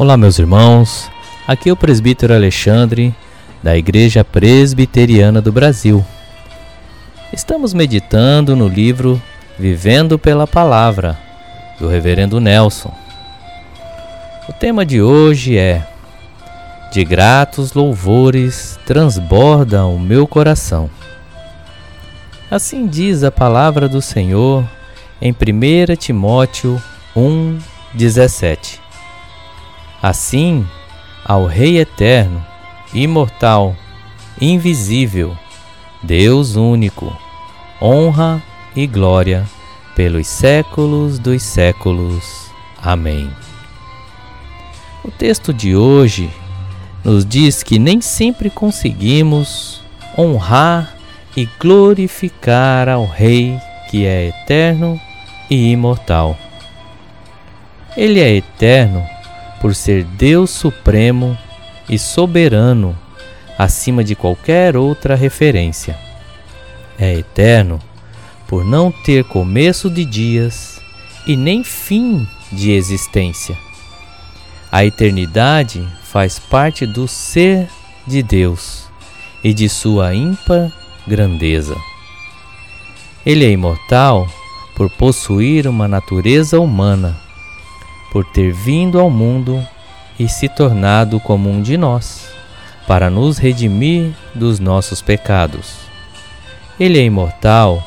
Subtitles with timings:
[0.00, 1.10] Olá, meus irmãos.
[1.46, 3.14] Aqui é o presbítero Alexandre,
[3.62, 6.02] da Igreja Presbiteriana do Brasil.
[7.34, 9.20] Estamos meditando no livro
[9.58, 11.18] Vivendo pela Palavra,
[11.78, 12.90] do Reverendo Nelson.
[14.48, 15.86] O tema de hoje é
[16.90, 20.88] De gratos louvores transborda o meu coração.
[22.50, 24.66] Assim diz a palavra do Senhor
[25.20, 26.82] em 1 Timóteo
[27.14, 28.79] 1,17.
[30.02, 30.66] Assim,
[31.24, 32.44] ao Rei eterno,
[32.94, 33.76] imortal,
[34.40, 35.36] invisível,
[36.02, 37.14] Deus único,
[37.80, 38.42] honra
[38.74, 39.46] e glória
[39.94, 42.50] pelos séculos dos séculos.
[42.82, 43.30] Amém.
[45.04, 46.30] O texto de hoje
[47.04, 49.82] nos diz que nem sempre conseguimos
[50.16, 50.94] honrar
[51.36, 53.58] e glorificar ao Rei
[53.90, 55.00] que é eterno
[55.50, 56.38] e imortal.
[57.96, 59.04] Ele é eterno
[59.60, 61.36] por ser Deus supremo
[61.88, 62.96] e soberano
[63.58, 65.98] acima de qualquer outra referência.
[66.98, 67.78] É eterno
[68.48, 70.80] por não ter começo de dias
[71.26, 73.56] e nem fim de existência.
[74.72, 77.68] A eternidade faz parte do ser
[78.06, 78.88] de Deus
[79.44, 80.72] e de sua ímpar
[81.06, 81.76] grandeza.
[83.24, 84.26] Ele é imortal
[84.74, 87.20] por possuir uma natureza humana
[88.10, 89.64] por ter vindo ao mundo
[90.18, 92.30] e se tornado como um de nós,
[92.86, 95.76] para nos redimir dos nossos pecados.
[96.78, 97.82] Ele é imortal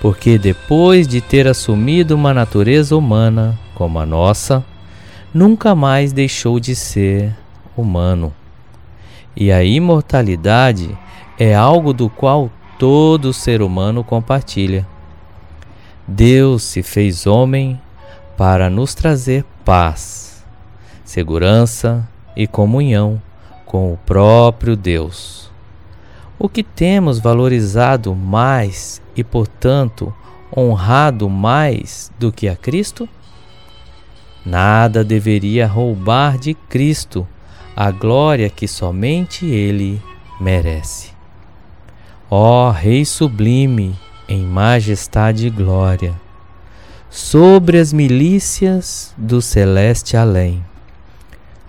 [0.00, 4.64] porque, depois de ter assumido uma natureza humana como a nossa,
[5.32, 7.34] nunca mais deixou de ser
[7.76, 8.32] humano.
[9.34, 10.96] E a imortalidade
[11.38, 14.86] é algo do qual todo ser humano compartilha.
[16.06, 17.80] Deus se fez homem
[18.36, 20.44] para nos trazer paz,
[21.04, 22.06] segurança
[22.36, 23.20] e comunhão
[23.64, 25.50] com o próprio Deus.
[26.38, 30.14] O que temos valorizado mais e, portanto,
[30.54, 33.08] honrado mais do que a Cristo?
[34.44, 37.26] Nada deveria roubar de Cristo
[37.74, 40.00] a glória que somente Ele
[40.38, 41.12] merece.
[42.30, 43.96] Ó Rei sublime
[44.28, 46.14] em majestade e glória,
[47.14, 50.64] sobre as milícias do celeste além.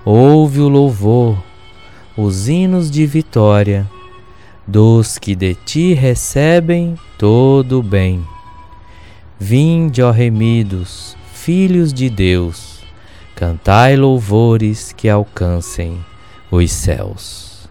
[0.03, 1.37] Ouve o louvor,
[2.17, 3.87] os hinos de vitória
[4.65, 8.25] dos que de ti recebem todo o bem.
[9.39, 12.79] Vinde, ó remidos, filhos de Deus,
[13.35, 16.03] cantai louvores que alcancem
[16.49, 17.69] os céus.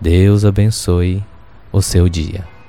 [0.00, 1.22] Deus abençoe
[1.70, 2.61] o seu dia.